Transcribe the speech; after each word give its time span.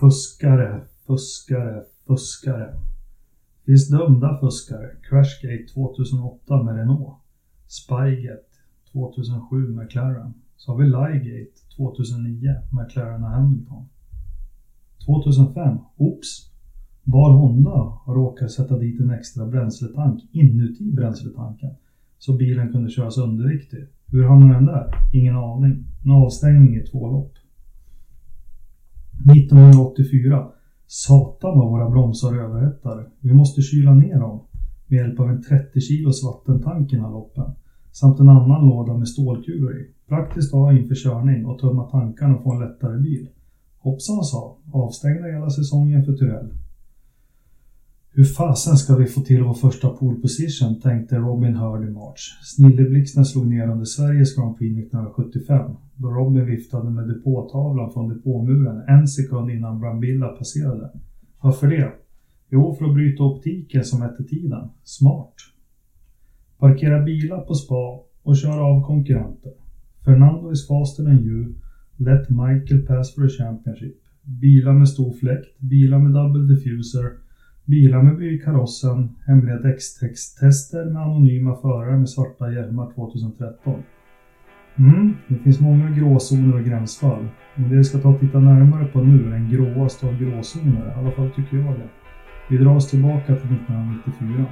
Fuskare, 0.00 0.80
fuskare, 1.06 1.82
fuskare. 2.06 2.74
Finns 3.66 3.88
dömda 3.88 4.38
fuskare. 4.40 4.90
Crashgate 5.08 5.66
2008 5.74 6.62
med 6.62 6.76
Renault. 6.76 7.14
Spygate 7.66 8.42
2007 8.92 9.68
med 9.68 9.84
McLaren. 9.84 10.34
Så 10.56 10.72
har 10.72 10.78
vi 10.78 10.84
Liegate 10.84 11.52
2009 11.76 12.54
med 12.72 12.84
McLaren 12.84 13.24
och 13.24 13.30
Hamilton. 13.30 13.88
2005, 15.06 15.78
oops! 15.96 16.50
Bar 17.04 17.30
Honda 17.30 17.98
har 18.04 18.14
råkat 18.14 18.50
sätta 18.50 18.78
dit 18.78 19.00
en 19.00 19.10
extra 19.10 19.46
bränsletank 19.46 20.22
inuti 20.32 20.92
bränsletanken. 20.92 21.70
Så 22.18 22.36
bilen 22.36 22.72
kunde 22.72 22.90
köras 22.90 23.18
underviktig. 23.18 23.86
Hur 24.06 24.24
hamnade 24.24 24.54
den 24.54 24.66
där? 24.66 24.94
Ingen 25.12 25.36
aning. 25.36 25.84
En 26.04 26.10
avstängning 26.10 26.76
i 26.76 26.86
två 26.86 27.10
lopp. 27.10 27.32
1984. 29.24 30.46
Satan 30.86 31.58
vad 31.58 31.70
våra 31.70 31.90
bromsar 31.90 32.36
överhettade. 32.36 33.06
Vi 33.20 33.32
måste 33.34 33.62
kyla 33.62 33.94
ner 33.94 34.20
dem 34.20 34.40
med 34.86 34.96
hjälp 34.96 35.20
av 35.20 35.30
en 35.30 35.42
30 35.42 35.80
kilos 35.80 36.24
vattentank 36.24 36.92
i 36.92 36.96
loppen. 36.96 37.44
Samt 37.92 38.20
en 38.20 38.28
annan 38.28 38.68
låda 38.68 38.96
med 38.96 39.08
stålkulor 39.08 39.80
i. 39.80 39.86
Praktiskt 40.08 40.54
att 40.54 40.60
ha 40.60 40.72
inför 40.72 40.94
körning 40.94 41.46
och 41.46 41.58
tömma 41.58 41.90
tankarna 41.90 42.36
och 42.36 42.42
få 42.42 42.52
en 42.52 42.60
lättare 42.60 42.98
bil. 42.98 43.28
Hoppsan 43.78 44.24
sa, 44.24 44.58
avstängda 44.72 45.28
hela 45.28 45.50
säsongen 45.50 46.04
för 46.04 46.12
Tyrell. 46.12 46.52
Hur 48.10 48.24
fasen 48.24 48.76
ska 48.76 48.96
vi 48.96 49.06
få 49.06 49.20
till 49.20 49.42
vår 49.42 49.54
första 49.54 49.88
pole 49.88 50.20
position, 50.20 50.80
tänkte 50.80 51.16
Robin 51.16 51.56
Hurd 51.56 51.88
i 51.88 51.90
March. 51.90 52.38
Snilleblixten 52.44 53.24
slog 53.24 53.46
ner 53.46 53.68
under 53.68 53.84
Sveriges 53.84 54.36
Grand 54.36 54.58
Prix 54.58 54.78
1975, 54.78 55.70
då 55.96 56.08
Robin 56.08 56.46
viftade 56.46 56.90
med 56.90 57.08
depåtavlan 57.08 57.92
från 57.92 58.08
depåmuren 58.08 58.82
en 58.88 59.08
sekund 59.08 59.50
innan 59.50 59.80
Brambilla 59.80 60.28
passerade. 60.28 60.90
Varför 61.40 61.66
det? 61.68 61.92
Jo, 62.48 62.74
för 62.74 62.84
att 62.84 62.94
bryta 62.94 63.22
optiken 63.22 63.84
som 63.84 64.02
hette 64.02 64.24
tiden. 64.24 64.68
Smart. 64.84 65.34
Parkera 66.58 67.02
bilar 67.02 67.40
på 67.40 67.54
spa 67.54 68.00
och 68.22 68.36
köra 68.36 68.64
av 68.64 68.86
konkurrenter. 68.86 69.52
Fernando 70.04 70.52
is 70.52 70.68
faster 70.68 71.04
than 71.04 71.18
you. 71.18 71.54
Let 71.96 72.30
Michael 72.30 72.86
pass 72.86 73.14
for 73.14 73.24
a 73.24 73.28
championship. 73.38 74.02
Bilar 74.22 74.72
med 74.72 74.88
stor 74.88 75.12
fläkt, 75.12 75.60
bilar 75.60 75.98
med 75.98 76.12
double 76.12 76.54
diffuser, 76.54 77.10
Bilar 77.66 78.02
med 78.02 78.16
by 78.16 78.38
karossen, 78.38 79.08
hemliga 79.26 79.58
däckstester 79.58 80.84
med 80.84 81.02
anonyma 81.02 81.56
förare 81.56 81.98
med 81.98 82.08
svarta 82.08 82.52
hjälmar 82.52 82.92
2013. 82.94 83.82
Mm, 84.78 85.16
det 85.28 85.38
finns 85.38 85.60
många 85.60 85.90
gråzoner 85.90 86.54
och 86.54 86.64
gränsfall. 86.64 87.28
Men 87.54 87.70
det 87.70 87.76
vi 87.76 87.84
ska 87.84 87.98
ta 87.98 88.08
och 88.08 88.20
titta 88.20 88.38
närmare 88.38 88.86
på 88.86 89.02
nu 89.02 89.26
är 89.26 89.30
den 89.30 89.50
gråaste 89.50 90.06
av 90.06 90.18
gråzoner, 90.18 90.88
i 90.88 91.00
alla 91.00 91.10
fall 91.10 91.30
tycker 91.30 91.56
jag 91.56 91.74
det. 91.74 91.88
Vi 92.50 92.56
drar 92.56 92.76
oss 92.76 92.90
tillbaka 92.90 93.26
till 93.26 93.34
1994. 93.34 94.44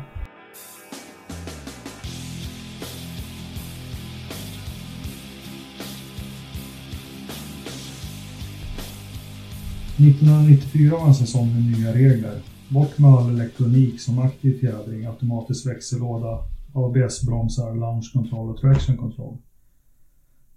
–1994 9.97 10.91
var 10.91 11.07
en 11.07 11.15
säsong 11.15 11.55
med 11.55 11.79
nya 11.79 11.95
regler. 11.95 12.41
Bort 12.69 12.99
med 12.99 13.11
all 13.11 13.31
elektronik 13.31 14.01
som 14.01 14.19
aktiv 14.19 14.59
fjädring, 14.61 15.07
automatisk 15.07 15.67
växellåda, 15.67 16.39
ABS-bromsar, 16.73 17.75
launch 17.75 18.13
control 18.13 18.51
och 18.51 18.61
traction 18.61 18.97
control. 18.97 19.37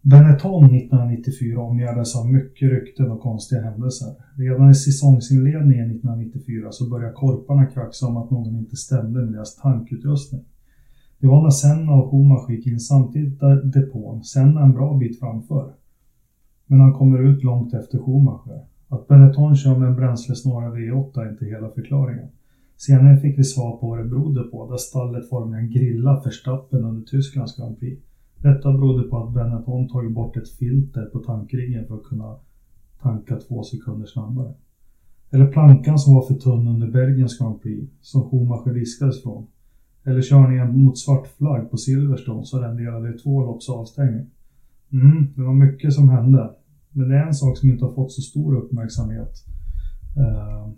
Benetton 0.10 0.64
1994 0.64 1.62
omgärdades 1.62 2.16
av 2.16 2.32
mycket 2.32 2.70
rykten 2.72 3.12
och 3.12 3.22
konstiga 3.22 3.62
händelser. 3.62 4.08
Redan 4.36 4.70
i 4.70 4.76
säsongsinledningen 4.76 5.92
1994 5.92 6.72
så 6.72 6.90
började 6.90 7.14
korparna 7.14 7.66
kraxa 7.66 8.08
om 8.08 8.18
att 8.18 8.32
någon 8.32 8.56
inte 8.56 8.76
stämde 8.76 9.20
med 9.26 9.34
deras 9.34 9.56
tankutrustning. 9.56 10.42
Det 11.20 11.28
var 11.28 11.44
när 11.44 11.50
Senna 11.50 11.94
och 11.94 12.12
Schumacher 12.12 12.52
gick 12.52 12.68
in 12.68 12.80
samtidigt 12.80 13.40
där 13.40 13.64
depån, 13.64 14.24
Senna 14.24 14.64
en 14.64 14.72
bra 14.72 14.98
bit 14.98 15.20
framför. 15.20 15.74
Men 16.68 16.80
han 16.80 16.94
kommer 16.94 17.20
ut 17.20 17.44
långt 17.44 17.74
efter 17.74 17.98
Schumacher. 17.98 18.66
Att 18.88 19.08
Benetton 19.08 19.56
kör 19.56 19.78
med 19.78 19.90
en 19.90 19.96
bränslesnåla 19.96 20.68
V8 20.68 21.22
är 21.22 21.30
inte 21.30 21.46
hela 21.46 21.70
förklaringen. 21.70 22.28
Senare 22.78 23.18
fick 23.18 23.40
vi 23.40 23.44
svar 23.44 23.78
på 23.78 23.88
vad 23.88 24.00
det 24.00 24.06
berodde 24.06 24.44
på, 24.44 24.70
där 24.70 24.78
stallet 24.78 25.30
formligen 25.30 25.72
grillade 25.72 26.22
Verstappen 26.26 26.84
under 26.84 27.02
Tysklands 27.02 27.58
Grand 27.58 27.80
Prix. 27.80 28.07
Detta 28.42 28.74
berodde 28.74 29.04
på 29.04 29.18
att 29.18 29.34
Benetton 29.34 29.90
tagit 29.90 30.14
bort 30.14 30.38
ett 30.38 30.50
filter 30.50 31.06
på 31.06 31.20
tankriggen 31.20 31.88
för 31.88 31.96
att 31.96 32.04
kunna 32.04 32.36
tanka 33.02 33.40
två 33.40 33.64
sekunder 33.64 34.06
snabbare. 34.06 34.54
Eller 35.32 35.52
plankan 35.52 36.00
som 36.00 36.16
var 36.16 36.28
för 36.28 36.34
tunn 36.36 36.68
under 36.68 36.92
Belgiens 36.92 37.40
Grand 37.40 37.62
Prix, 37.62 37.92
som 38.02 38.30
Schumacher 38.30 38.74
diskades 38.74 39.24
från. 39.24 39.48
Eller 40.04 40.22
körningen 40.22 40.84
mot 40.84 40.98
svart 40.98 41.28
flagg 41.28 41.72
på 41.72 41.78
Silverstone 41.78 42.46
så 42.46 42.60
renderade 42.60 43.16
i 43.16 43.18
två 43.18 43.46
lopps 43.46 43.70
avstängning. 43.70 44.30
Mm, 44.92 45.28
det 45.36 45.42
var 45.42 45.54
mycket 45.54 45.94
som 45.94 46.10
hände. 46.10 46.52
Men 46.92 47.10
det 47.10 47.16
är 47.16 47.26
en 47.26 47.34
sak 47.34 47.58
som 47.58 47.70
inte 47.70 47.86
har 47.86 47.94
fått 47.94 48.12
så 48.12 48.22
stor 48.22 48.56
uppmärksamhet. 48.56 49.34
Eh, 50.18 50.70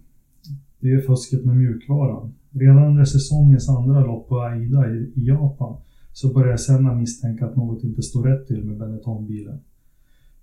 det 0.80 0.92
är 0.92 1.02
fusket 1.02 1.46
med 1.46 1.58
mjukvaran. 1.58 2.34
Redan 2.52 2.84
under 2.84 3.06
säsongens 3.06 3.70
andra 3.70 4.06
lopp 4.06 4.30
på 4.30 4.40
Aida 4.40 4.90
i 4.90 5.12
Japan 5.16 5.78
så 6.22 6.34
börjar 6.34 6.58
Senna 6.58 6.96
misstänka 6.96 7.46
att 7.46 7.56
något 7.56 7.84
inte 7.84 8.02
står 8.02 8.24
rätt 8.24 8.48
till 8.48 8.64
med 8.64 8.78
Benetton-bilen. 8.78 9.60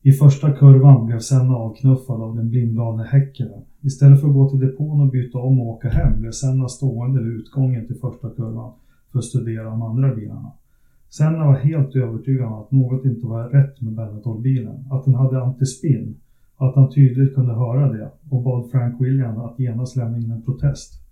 I 0.02 0.12
första 0.12 0.52
kurvan 0.52 1.06
blev 1.06 1.18
Senna 1.18 1.56
avknuffad 1.56 2.22
av 2.22 2.36
den 2.36 2.50
blindgalne 2.50 3.02
häckaren. 3.02 3.62
Istället 3.80 4.20
för 4.20 4.28
att 4.28 4.34
gå 4.34 4.50
till 4.50 4.60
depån 4.60 5.00
och 5.00 5.10
byta 5.10 5.38
om 5.38 5.60
och 5.60 5.66
åka 5.66 5.88
hem 5.88 6.20
blev 6.20 6.30
Senna 6.30 6.68
stående 6.68 7.22
vid 7.22 7.32
utgången 7.32 7.86
till 7.86 7.96
första 7.96 8.30
kurvan 8.30 8.72
för 9.12 9.18
att 9.18 9.24
studera 9.24 9.64
de 9.64 9.82
andra 9.82 10.14
bilarna. 10.14 10.52
Senna 11.08 11.46
var 11.46 11.56
helt 11.56 11.96
övertygad 11.96 12.46
om 12.46 12.52
att 12.52 12.70
något 12.72 13.04
inte 13.04 13.26
var 13.26 13.48
rätt 13.48 13.80
med 13.80 13.92
Benetton-bilen, 13.92 14.84
att 14.90 15.04
den 15.04 15.14
hade 15.14 15.42
antispinn 15.42 16.16
och 16.56 16.68
att 16.68 16.74
han 16.74 16.90
tydligt 16.90 17.34
kunde 17.34 17.54
höra 17.54 17.92
det 17.92 18.10
och 18.30 18.42
bad 18.42 18.70
Frank 18.70 19.00
William 19.00 19.38
att 19.38 19.58
genast 19.58 19.96
lämna 19.96 20.18
in 20.18 20.30
en 20.30 20.42
protest. 20.42 21.05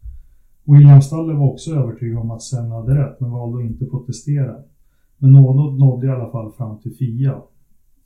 William 0.66 1.02
Staller 1.02 1.34
var 1.34 1.52
också 1.52 1.75
övertygad 1.75 2.19
om 2.19 2.30
att 2.30 2.42
Senna 2.42 2.75
hade 2.75 3.04
rätt 3.04 3.20
men 3.20 3.30
valde 3.30 3.58
att 3.58 3.70
inte 3.70 3.86
protestera. 3.86 4.56
Men 5.19 5.32
något 5.32 5.78
nådde 5.78 6.06
i 6.06 6.10
alla 6.10 6.30
fall 6.30 6.52
fram 6.52 6.78
till 6.78 6.92
FIA. 6.92 7.42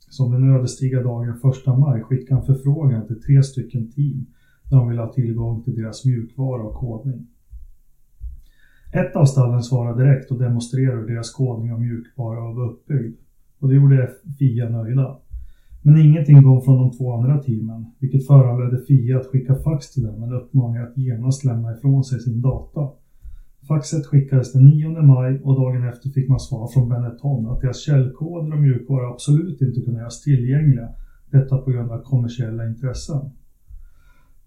Som 0.09 0.31
den 0.31 0.55
ödesdigra 0.55 1.03
dagen 1.03 1.29
1 1.29 1.77
maj 1.79 2.01
skickade 2.01 2.41
en 2.41 2.45
förfrågan 2.45 3.07
till 3.07 3.21
tre 3.21 3.43
stycken 3.43 3.91
team 3.91 4.25
där 4.69 4.77
de 4.77 4.89
ville 4.89 5.01
ha 5.01 5.13
tillgång 5.13 5.63
till 5.63 5.75
deras 5.75 6.05
mjukvara 6.05 6.63
och 6.63 6.75
kodning. 6.75 7.27
Ett 8.93 9.15
av 9.15 9.25
stallen 9.25 9.63
svarade 9.63 10.03
direkt 10.03 10.31
och 10.31 10.39
demonstrerade 10.39 11.01
hur 11.01 11.07
deras 11.07 11.31
kodning 11.31 11.73
av 11.73 11.81
mjukvara 11.81 12.39
var 12.39 12.71
uppbyggd. 12.71 13.17
Och 13.59 13.69
det 13.69 13.75
gjorde 13.75 14.09
FIA 14.39 14.69
nöjda. 14.69 15.17
Men 15.81 15.97
ingenting 15.97 16.43
kom 16.43 16.61
från 16.61 16.77
de 16.77 16.97
två 16.97 17.13
andra 17.13 17.37
teamen, 17.37 17.85
vilket 17.99 18.27
föranledde 18.27 18.85
FIA 18.87 19.19
att 19.19 19.27
skicka 19.27 19.55
fax 19.55 19.93
till 19.93 20.03
dem 20.03 20.19
med 20.19 20.33
uppmaning 20.33 20.81
att 20.81 20.97
genast 20.97 21.45
lämna 21.45 21.77
ifrån 21.77 22.03
sig 22.03 22.19
sin 22.19 22.41
data. 22.41 22.89
Faxet 23.67 24.05
skickades 24.05 24.53
den 24.53 24.65
9 24.65 25.01
maj 25.01 25.41
och 25.43 25.55
dagen 25.55 25.87
efter 25.87 26.09
fick 26.09 26.29
man 26.29 26.39
svar 26.39 26.67
från 26.67 26.89
Benetton 26.89 27.47
att 27.47 27.61
deras 27.61 27.79
källkoder 27.79 28.53
och 28.53 28.61
mjukvara 28.61 29.09
absolut 29.09 29.61
inte 29.61 29.81
kunde 29.81 29.99
göras 29.99 30.21
tillgängliga, 30.21 30.89
detta 31.31 31.57
på 31.57 31.71
grund 31.71 31.91
av 31.91 32.03
kommersiella 32.03 32.67
intressen. 32.67 33.29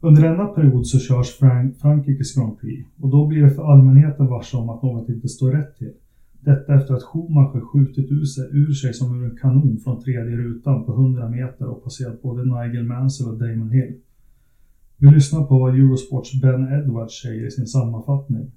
Under 0.01 0.23
denna 0.23 0.47
period 0.47 0.87
så 0.87 0.99
körs 0.99 1.39
Frank 1.39 1.77
Frankrikes 1.77 2.35
Grand 2.35 2.59
Prix 2.61 2.89
och 3.01 3.09
då 3.09 3.27
blir 3.27 3.43
det 3.43 3.51
för 3.51 3.73
allmänheten 3.73 4.27
varse 4.27 4.57
om 4.57 4.71
att 4.71 4.83
något 4.83 5.09
inte 5.09 5.29
står 5.29 5.53
rätt 5.53 5.77
till. 5.77 5.93
Detta 6.45 6.75
efter 6.75 6.95
att 6.95 7.03
Schumacher 7.03 7.61
skjutit 7.61 8.11
ur 8.11 8.25
sig, 8.25 8.45
ur 8.45 8.73
sig 8.73 8.95
som 8.95 9.23
ur 9.23 9.31
en 9.31 9.37
kanon 9.37 9.81
från 9.85 10.03
tredje 10.05 10.37
rutan 10.37 10.85
på 10.87 10.93
100 10.93 11.29
meter 11.29 11.69
och 11.69 11.85
passerat 11.85 12.23
både 12.23 12.45
Nigel 12.45 12.85
Mansell 12.85 13.29
och 13.29 13.39
Damon 13.39 13.71
Hill. 13.71 14.01
Vi 14.97 15.11
lyssnar 15.11 15.45
på 15.45 15.59
vad 15.59 15.75
Eurosports 15.75 16.41
Ben 16.41 16.73
Edwards 16.73 17.23
säger 17.23 17.47
i 17.47 17.51
sin 17.51 17.67
sammanfattning. 17.67 18.53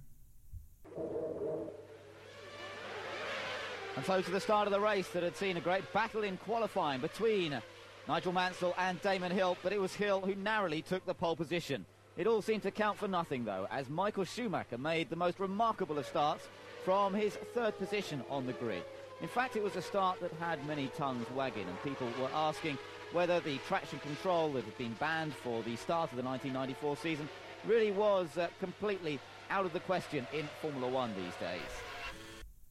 And 3.95 4.05
so 4.05 4.21
to 4.21 4.31
the 4.31 4.39
start 4.39 4.67
of 4.67 4.73
the 4.73 4.79
race 4.79 5.09
that 5.13 5.23
had 5.23 5.35
seen 5.35 5.57
a 5.57 5.61
great 5.61 5.93
battle 5.93 6.27
in 6.27 6.37
qualifying 6.37 7.01
between 7.01 7.61
Nigel 8.07 8.33
Mansell 8.33 8.73
and 8.77 9.01
Damon 9.01 9.31
Hill, 9.31 9.55
but 9.63 9.73
it 9.73 9.81
was 9.81 9.95
Hill 9.95 10.21
who 10.21 10.35
narrowly 10.35 10.81
took 10.81 11.05
the 11.05 11.13
pole 11.13 11.35
position. 11.35 11.85
It 12.17 12.27
all 12.27 12.41
seemed 12.41 12.63
to 12.63 12.71
count 12.71 12.97
for 12.97 13.07
nothing, 13.07 13.45
though, 13.45 13.67
as 13.71 13.89
Michael 13.89 14.25
Schumacher 14.25 14.77
made 14.77 15.09
the 15.09 15.15
most 15.15 15.39
remarkable 15.39 15.97
of 15.97 16.05
starts 16.05 16.47
from 16.85 17.15
his 17.15 17.33
third 17.55 17.77
position 17.79 18.23
on 18.29 18.45
the 18.45 18.53
grid. 18.53 18.83
In 19.21 19.27
fact, 19.27 19.55
it 19.55 19.63
was 19.63 19.75
a 19.75 19.81
start 19.81 20.19
that 20.21 20.31
had 20.33 20.65
many 20.67 20.87
tongues 20.95 21.25
wagging, 21.35 21.67
and 21.67 21.77
people 21.83 22.07
were 22.21 22.29
asking 22.33 22.77
whether 23.11 23.39
the 23.39 23.57
traction 23.67 23.99
control 23.99 24.53
that 24.53 24.63
had 24.63 24.77
been 24.77 24.95
banned 24.99 25.33
for 25.33 25.63
the 25.63 25.75
start 25.75 26.11
of 26.11 26.17
the 26.17 26.23
1994 26.23 26.97
season 26.97 27.27
really 27.65 27.91
was 27.91 28.37
uh, 28.37 28.47
completely 28.59 29.19
out 29.49 29.65
of 29.65 29.73
the 29.73 29.79
question 29.79 30.27
in 30.31 30.45
Formula 30.61 30.87
One 30.87 31.11
these 31.15 31.35
days. 31.39 31.71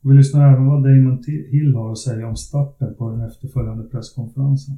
Vi 0.00 0.14
lyssnar 0.14 0.52
även 0.52 0.66
vad 0.66 0.82
Damon 0.82 1.22
Hill 1.26 1.74
har 1.74 1.92
att 1.92 1.98
säga 1.98 2.26
om 2.28 2.36
starten 2.36 2.94
på 2.96 3.10
den 3.10 3.20
efterföljande 3.28 3.88
presskonferensen. 3.88 4.74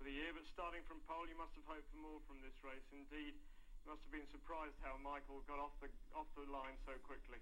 for 0.00 0.08
the 0.08 0.16
year, 0.16 0.32
but 0.32 0.48
starting 0.48 0.80
from 0.88 0.96
pole, 1.04 1.28
you 1.28 1.36
must 1.36 1.52
have 1.60 1.68
hoped 1.68 1.84
for 1.92 2.00
more 2.00 2.20
from 2.24 2.40
this 2.40 2.56
race. 2.64 2.88
Indeed, 2.88 3.36
you 3.36 3.59
must 3.88 4.00
have 4.04 4.14
been 4.14 4.28
surprised 4.32 4.76
how 4.84 4.96
Michael 5.00 5.40
got 5.46 5.60
off 5.60 5.74
the 5.80 5.88
off 6.16 6.28
the 6.36 6.44
line 6.48 6.76
so 6.84 6.94
quickly. 7.06 7.40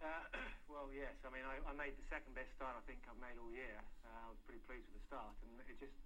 Uh, 0.00 0.24
well, 0.72 0.88
yes. 0.92 1.12
I 1.24 1.30
mean, 1.32 1.44
I, 1.44 1.60
I, 1.68 1.72
made 1.76 1.92
the 1.92 2.06
second 2.08 2.32
best 2.32 2.48
start 2.56 2.72
I 2.72 2.82
think 2.88 3.04
I've 3.04 3.20
made 3.20 3.36
all 3.36 3.52
year. 3.52 3.76
Uh, 4.04 4.26
I 4.26 4.28
was 4.32 4.40
pretty 4.48 4.64
pleased 4.64 4.88
with 4.88 4.96
the 4.96 5.04
start, 5.12 5.34
and 5.44 5.52
it 5.68 5.76
just 5.76 5.96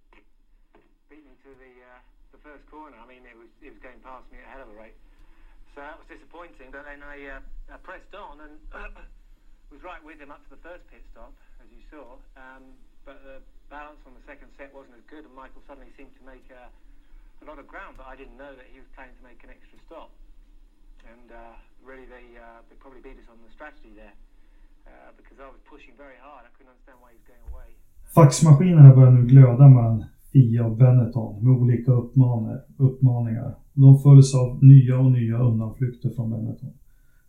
beat 1.07 1.23
me 1.23 1.35
to 1.47 1.51
the 1.55 1.73
uh, 1.79 1.99
the 2.35 2.41
first 2.43 2.67
corner. 2.67 2.99
I 2.99 3.07
mean, 3.07 3.23
it 3.23 3.37
was 3.39 3.51
it 3.63 3.71
was 3.71 3.79
going 3.79 4.03
past 4.03 4.27
me 4.33 4.43
at 4.43 4.47
a 4.47 4.51
hell 4.51 4.63
of 4.67 4.71
a 4.71 4.77
rate. 4.77 4.99
So 5.75 5.83
that 5.83 5.99
was 5.99 6.07
disappointing. 6.07 6.71
But 6.71 6.87
then 6.87 7.03
I, 7.03 7.39
uh, 7.39 7.75
I 7.75 7.75
pressed 7.83 8.15
on 8.15 8.39
and 8.39 8.55
was 9.75 9.83
right 9.83 9.99
with 10.07 10.23
him 10.23 10.31
up 10.31 10.39
to 10.47 10.55
the 10.55 10.63
first 10.63 10.87
pit 10.87 11.03
stop, 11.11 11.35
as 11.59 11.67
you 11.67 11.83
saw. 11.91 12.15
Um, 12.39 12.79
but 13.03 13.19
the 13.27 13.43
balance 13.67 13.99
on 14.07 14.15
the 14.15 14.23
second 14.23 14.55
set 14.55 14.71
wasn't 14.71 14.95
as 14.95 15.05
good, 15.11 15.27
and 15.27 15.35
Michael 15.35 15.59
suddenly 15.67 15.91
seemed 15.99 16.15
to 16.15 16.23
make 16.23 16.47
a, 16.47 16.71
a 17.45 17.47
lot 17.51 17.59
of 17.63 17.67
ground. 17.73 17.93
But 17.99 18.07
I 18.13 18.15
didn't 18.21 18.37
know 18.43 18.53
that 18.59 18.67
he 18.73 18.77
was 18.83 18.89
planning 18.95 19.15
to 19.19 19.25
make 19.29 19.39
an 19.45 19.51
extra 19.55 19.77
stop. 19.87 20.09
And 21.13 21.27
uh, 21.31 21.55
really, 21.89 22.07
they, 22.15 22.25
uh, 22.45 22.59
they 22.67 22.75
probably 22.83 23.01
beat 23.07 23.17
us 23.23 23.29
on 23.33 23.37
the 23.45 23.51
strategy 23.57 23.91
there. 24.01 24.15
Uh, 24.89 25.11
because 25.19 25.37
I 25.45 25.47
was 25.53 25.61
pushing 25.73 25.93
very 26.03 26.17
hard. 26.25 26.41
I 26.49 26.51
couldn't 26.53 26.73
understand 26.75 26.97
why 27.01 27.09
he 27.13 27.17
was 27.21 27.27
going 27.33 27.45
away. 27.51 27.69
Faxmaskinerna 28.15 28.95
börjar 28.95 29.11
nu 29.11 29.25
glöda 29.25 29.67
mellan 29.67 30.05
Fia 30.31 30.65
och 30.65 30.77
Benetton 30.77 31.43
med 31.43 31.53
olika 31.61 31.91
uppmaningar. 32.77 33.55
De 33.73 33.99
följs 33.99 34.35
av 34.35 34.63
nya 34.63 34.99
och 34.99 35.11
nya 35.11 35.37
undanflykter 35.37 36.09
från 36.09 36.29
Benetton. 36.29 36.73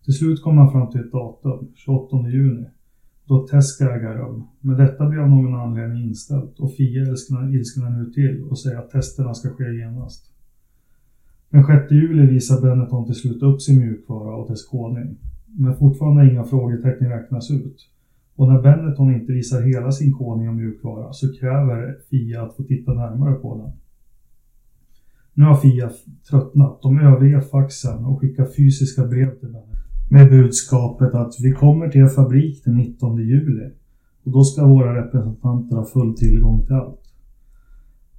Till 0.05 0.15
slut 0.15 0.43
kom 0.43 0.57
man 0.57 0.73
fram 0.73 0.91
till 0.91 1.01
ett 1.01 1.13
datum, 1.13 1.73
28 1.75 2.17
juni, 2.29 2.67
då 3.27 3.47
test 3.47 3.75
ska 3.75 3.85
äga 3.85 4.15
rum. 4.15 4.45
Men 4.61 4.77
detta 4.77 5.09
blir 5.09 5.21
av 5.21 5.31
någon 5.31 5.55
anledning 5.55 6.05
inställt 6.05 6.61
och 6.61 6.75
Fia 6.75 7.03
ilsknar 7.03 7.91
nu 7.91 8.11
till 8.11 8.43
och 8.43 8.59
säger 8.59 8.79
att 8.79 8.91
testerna 8.91 9.35
ska 9.35 9.49
ske 9.49 9.73
genast. 9.73 10.33
Den 11.51 11.67
6 11.67 11.91
juli 11.91 12.27
visar 12.27 12.63
Benetton 12.63 13.07
till 13.07 13.15
slut 13.15 13.43
upp 13.43 13.63
sin 13.63 13.79
mjukvara 13.79 14.37
och 14.37 14.49
dess 14.51 14.67
kodning. 14.67 15.17
Men 15.47 15.77
fortfarande 15.77 16.31
inga 16.31 16.45
frågetecken 16.45 17.09
räknas 17.09 17.51
ut. 17.51 17.91
Och 18.37 18.49
när 18.49 18.63
Benetton 18.63 19.15
inte 19.15 19.33
visar 19.33 19.63
hela 19.63 19.93
sin 19.93 20.13
kodning 20.13 20.49
av 20.49 20.55
mjukvara 20.55 21.13
så 21.13 21.33
kräver 21.41 21.99
Fia 22.11 22.43
att 22.43 22.57
få 22.57 22.63
titta 22.63 22.95
närmare 22.95 23.35
på 23.35 23.57
den. 23.59 23.73
Nu 25.35 25.45
har 25.45 25.57
Fia 25.57 25.91
tröttnat. 26.31 26.83
De 26.83 27.01
överger 27.01 27.41
faxen 27.41 28.05
och 28.05 28.21
skickar 28.21 28.47
fysiska 28.57 29.07
brev 29.07 29.39
till 29.39 29.49
Benetton 29.49 29.86
med 30.11 30.31
budskapet 30.31 31.15
att 31.15 31.35
vi 31.43 31.53
kommer 31.53 31.89
till 31.89 32.01
er 32.01 32.09
fabrik 32.09 32.65
den 32.65 32.77
19 32.77 33.17
juli 33.17 33.71
och 34.25 34.33
då 34.33 34.45
ska 34.45 34.67
våra 34.67 35.05
representanter 35.05 35.77
ha 35.77 35.85
full 35.85 36.17
tillgång 36.17 36.67
till 36.67 36.75
allt. 36.75 37.01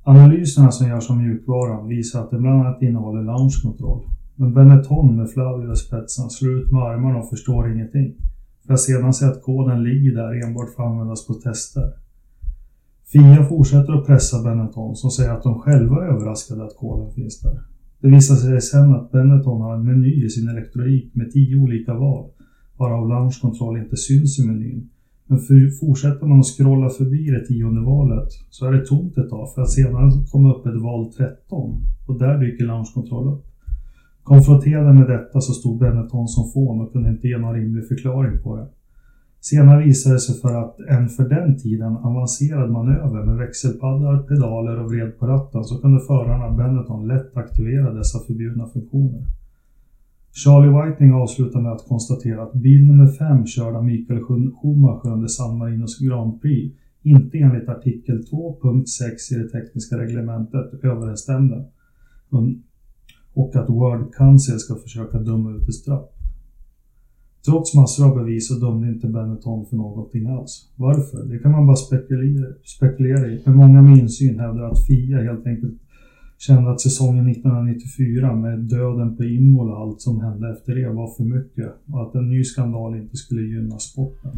Analyserna 0.04 0.72
som 0.72 0.88
görs 0.88 1.10
av 1.10 1.18
mjukvaran 1.18 1.88
visar 1.88 2.24
att 2.24 2.32
den 2.32 2.42
bland 2.42 2.62
annat 2.62 2.82
innehåller 2.82 3.24
launchkontroll. 3.24 4.04
Men 4.36 4.54
Benetton 4.54 5.16
med 5.16 5.30
Flavio 5.30 5.74
i 5.74 5.76
spetsen 5.76 6.30
slår 6.30 6.60
ut 6.60 6.72
med 6.72 6.82
armarna 6.82 7.20
och 7.20 7.30
förstår 7.30 7.72
ingenting. 7.72 8.16
För 8.66 8.74
att 8.74 8.80
sedan 8.80 9.14
se 9.14 9.26
att 9.26 9.44
koden 9.44 9.84
ligger 9.84 10.16
där 10.16 10.46
enbart 10.46 10.70
för 10.76 10.84
att 10.84 10.90
användas 10.90 11.28
på 11.28 11.34
tester. 11.34 11.94
Fia 13.12 13.46
fortsätter 13.46 13.94
att 13.94 14.06
pressa 14.06 14.44
Benetton 14.44 14.96
som 14.96 15.12
säger 15.12 15.32
att 15.32 15.44
de 15.44 15.60
själva 15.60 15.96
är 15.96 16.08
överraskade 16.08 16.64
att 16.64 16.78
koden 16.78 17.12
finns 17.12 17.42
där. 17.42 17.62
Det 18.02 18.08
visar 18.08 18.36
sig 18.36 18.62
sen 18.62 18.94
att 18.94 19.12
Benetton 19.12 19.62
har 19.62 19.76
en 19.76 19.86
meny 19.86 20.26
i 20.26 20.30
sin 20.30 20.50
elektronik 20.50 21.16
med 21.16 21.32
tio 21.32 21.56
olika 21.56 21.94
val, 21.94 22.30
varav 22.78 23.10
Lounge 23.10 23.38
control 23.42 23.78
inte 23.78 23.98
syns 23.98 24.40
i 24.40 24.48
menyn. 24.48 24.90
Men 25.28 25.40
för, 25.40 25.70
fortsätter 25.80 26.26
man 26.26 26.40
att 26.40 26.46
scrolla 26.46 26.90
förbi 26.90 27.30
det 27.30 27.46
tionde 27.46 27.82
valet 27.82 28.30
så 28.50 28.66
är 28.66 28.72
det 28.72 28.86
tomt 28.86 29.18
ett 29.18 29.30
tag 29.30 29.54
för 29.54 29.62
att 29.62 29.72
senare 29.72 30.12
komma 30.32 30.56
upp 30.56 30.66
ett 30.66 30.82
val 30.82 31.14
13 31.14 31.82
och 32.08 32.20
där 32.20 32.40
dyker 32.40 32.66
Lounge 32.66 32.92
control 32.94 33.34
upp. 33.34 33.46
Konfronterad 34.24 34.96
med 34.96 35.08
detta 35.08 35.42
så 35.42 35.54
stod 35.54 35.80
Benetton 35.80 36.28
som 36.28 36.52
fån 36.52 36.82
och 36.82 36.92
kunde 36.92 37.10
inte 37.10 37.28
ge 37.28 37.38
någon 37.38 37.56
rimlig 37.56 37.88
förklaring 37.88 38.44
på 38.44 38.56
det. 38.56 38.68
Senare 39.50 39.86
visade 39.86 40.16
det 40.16 40.20
sig 40.20 40.36
för 40.42 40.54
att 40.64 40.80
en 40.80 41.10
för 41.10 41.30
den 41.30 41.58
tiden 41.58 41.98
avancerad 41.98 42.72
manöver 42.72 43.26
med 43.26 43.38
växelpaddar, 43.38 44.18
pedaler 44.18 44.80
och 44.80 44.92
vred 44.92 45.20
på 45.20 45.28
ratten 45.28 45.64
så 45.64 45.82
kunde 45.82 46.00
förarna 46.00 46.58
Benetton 46.58 47.08
lätt 47.08 47.38
aktivera 47.38 47.94
dessa 47.94 48.20
förbjudna 48.20 48.68
funktioner. 48.68 49.26
Charlie 50.32 50.74
Whiting 50.78 51.12
avslutar 51.12 51.62
med 51.62 51.72
att 51.72 51.88
konstatera 51.88 52.44
att 52.44 52.54
bil 52.54 52.86
nummer 52.88 53.08
5 53.08 53.46
körd 53.46 53.76
av 53.76 53.86
Mikael 53.86 54.24
Schumacher 54.24 55.14
under 55.14 55.28
San 55.28 55.58
Marinos 55.58 56.00
Grand 56.00 56.42
Prix 56.42 56.78
inte 57.02 57.38
enligt 57.38 57.70
artikel 57.70 58.18
2.6 58.32 59.34
i 59.34 59.44
det 59.44 59.50
tekniska 59.50 59.98
reglementet 59.98 60.84
överensstämde 60.84 61.66
och 63.34 63.56
att 63.56 63.70
World 63.70 64.14
Council 64.16 64.60
ska 64.60 64.76
försöka 64.76 65.20
döma 65.20 65.52
ut 65.52 65.68
ett 65.68 65.76
straff. 65.76 66.17
Trots 67.48 67.76
massor 67.76 68.06
av 68.08 68.16
bevis 68.18 68.48
så 68.48 68.54
dömde 68.54 68.88
inte 68.88 69.08
Benetton 69.08 69.66
för 69.66 69.76
någonting 69.76 70.28
alls. 70.28 70.72
Varför? 70.76 71.24
Det 71.24 71.40
kan 71.40 71.52
man 71.52 71.68
bara 71.68 71.76
spekulera, 71.76 72.54
spekulera 72.64 73.28
i. 73.28 73.42
Men 73.46 73.56
många 73.56 73.82
med 73.82 73.98
insyn 73.98 74.40
hävdar 74.40 74.64
att 74.64 74.86
FIA 74.88 75.22
helt 75.22 75.48
enkelt 75.48 75.74
kände 76.38 76.72
att 76.72 76.82
säsongen 76.82 77.30
1994 77.30 78.36
med 78.36 78.60
döden 78.60 79.18
på 79.18 79.24
Imola 79.24 79.72
och 79.72 79.82
allt 79.82 80.02
som 80.02 80.22
hände 80.22 80.52
efter 80.52 80.76
det 80.76 80.90
var 80.90 81.16
för 81.16 81.24
mycket 81.24 81.74
och 81.92 82.02
att 82.02 82.16
en 82.16 82.30
ny 82.30 82.44
skandal 82.44 82.98
inte 82.98 83.18
skulle 83.18 83.42
gynna 83.42 83.80
sporten. 83.80 84.32